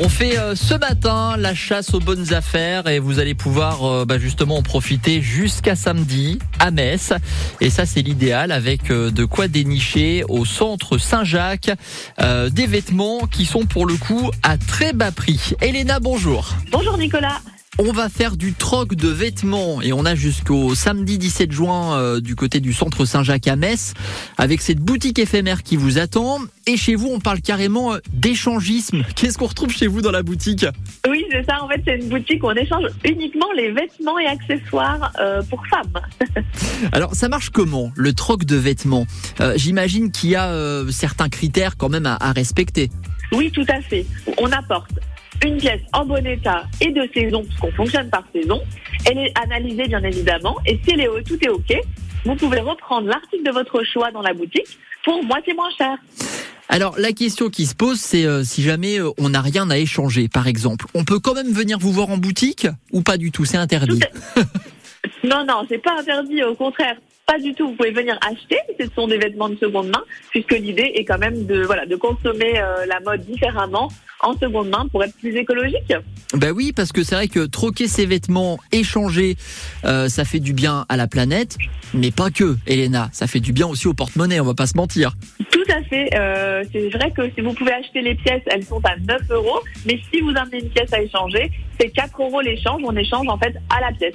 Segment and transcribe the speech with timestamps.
[0.00, 4.04] On fait euh, ce matin la chasse aux bonnes affaires et vous allez pouvoir euh,
[4.04, 7.12] bah, justement en profiter jusqu'à samedi à Metz.
[7.60, 11.70] Et ça c'est l'idéal avec euh, de quoi dénicher au centre Saint-Jacques
[12.18, 15.54] des vêtements qui sont pour le coup à très bas prix.
[15.60, 16.54] Elena, bonjour.
[16.70, 17.40] Bonjour Nicolas.
[17.80, 22.20] On va faire du troc de vêtements et on a jusqu'au samedi 17 juin euh,
[22.20, 23.94] du côté du centre Saint-Jacques à Metz
[24.36, 26.40] avec cette boutique éphémère qui vous attend.
[26.66, 29.04] Et chez vous, on parle carrément euh, d'échangisme.
[29.14, 30.66] Qu'est-ce qu'on retrouve chez vous dans la boutique?
[31.08, 31.62] Oui, c'est ça.
[31.62, 35.62] En fait, c'est une boutique où on échange uniquement les vêtements et accessoires euh, pour
[35.68, 36.02] femmes.
[36.92, 39.06] Alors, ça marche comment le troc de vêtements?
[39.54, 42.90] J'imagine qu'il y a certains critères quand même à, à respecter.
[43.32, 44.04] Oui, tout à fait.
[44.38, 44.97] On apporte
[45.44, 48.60] une pièce en bon état et de saison, parce qu'on fonctionne par saison.
[49.06, 51.74] Elle est analysée bien évidemment, et si elle est, tout est OK,
[52.24, 55.96] vous pouvez reprendre l'article de votre choix dans la boutique pour moitié moins cher.
[56.68, 59.78] Alors la question qui se pose, c'est euh, si jamais euh, on n'a rien à
[59.78, 63.32] échanger, par exemple, on peut quand même venir vous voir en boutique ou pas du
[63.32, 63.46] tout?
[63.46, 64.00] C'est interdit.
[65.24, 66.42] non, non, c'est pas interdit.
[66.42, 66.96] Au contraire,
[67.28, 67.68] pas du tout.
[67.68, 68.58] Vous pouvez venir acheter.
[68.80, 71.94] Ce sont des vêtements de seconde main, puisque l'idée est quand même de voilà de
[71.94, 73.90] consommer euh, la mode différemment
[74.20, 75.92] en seconde main pour être plus écologique.
[76.34, 79.36] Ben oui, parce que c'est vrai que troquer ses vêtements, échanger,
[79.84, 81.56] euh, ça fait du bien à la planète,
[81.94, 83.10] mais pas que, Elena.
[83.12, 84.40] Ça fait du bien aussi au porte-monnaie.
[84.40, 85.12] On va pas se mentir.
[85.52, 86.10] Tout à fait.
[86.14, 89.60] Euh, c'est vrai que si vous pouvez acheter les pièces, elles sont à 9 euros,
[89.86, 92.80] mais si vous amenez une pièce à échanger, c'est 4 euros l'échange.
[92.84, 94.14] On échange en fait à la pièce.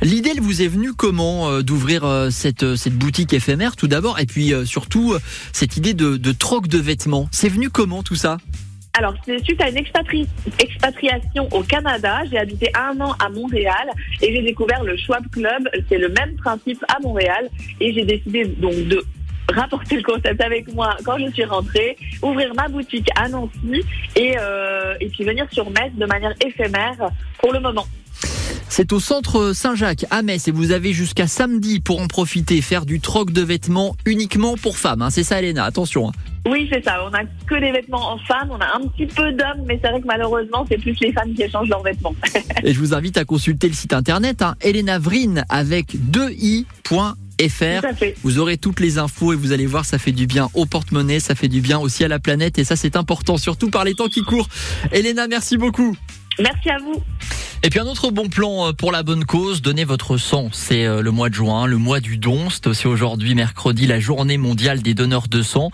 [0.00, 3.88] L'idée, elle vous est venue comment euh, d'ouvrir euh, cette, euh, cette boutique éphémère tout
[3.88, 5.16] d'abord et puis surtout
[5.52, 7.28] cette idée de, troc de vêtements?
[7.32, 8.38] C'est venu comment tout ça?
[8.96, 12.20] Alors, c'est suite à une expatriation au Canada.
[12.30, 13.90] J'ai habité un an à Montréal
[14.22, 15.68] et j'ai découvert le Schwab Club.
[15.88, 17.48] C'est le même principe à Montréal
[17.80, 19.04] et j'ai décidé donc de
[19.52, 24.36] rapporter le concept avec moi quand je suis rentrée, ouvrir ma boutique à Nancy et,
[25.00, 27.86] et puis venir sur Metz de manière éphémère pour le moment.
[28.68, 32.86] C'est au centre Saint-Jacques à Metz et vous avez jusqu'à samedi pour en profiter, faire
[32.86, 35.02] du troc de vêtements uniquement pour femmes.
[35.02, 35.10] Hein.
[35.10, 36.08] C'est ça, Elena, attention.
[36.08, 36.12] Hein.
[36.46, 36.98] Oui, c'est ça.
[37.04, 38.50] On a que des vêtements en femmes.
[38.50, 41.34] On a un petit peu d'hommes, mais c'est vrai que malheureusement, c'est plus les femmes
[41.34, 42.14] qui échangent leurs vêtements.
[42.62, 46.64] et je vous invite à consulter le site internet hein, Elena Vrine avec 2i.fr.
[48.22, 51.20] Vous aurez toutes les infos et vous allez voir, ça fait du bien au porte-monnaie,
[51.20, 53.94] ça fait du bien aussi à la planète et ça c'est important, surtout par les
[53.94, 54.48] temps qui courent.
[54.92, 55.96] Elena, merci beaucoup.
[56.38, 57.02] Merci à vous.
[57.64, 60.48] Et puis un autre bon plan euh, pour la bonne cause, donnez votre sang.
[60.52, 62.50] C'est euh, le mois de juin, le mois du don.
[62.50, 65.72] C'est aussi aujourd'hui mercredi la journée mondiale des donneurs de sang.